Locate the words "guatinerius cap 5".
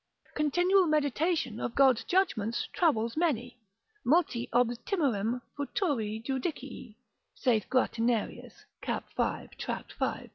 7.69-9.51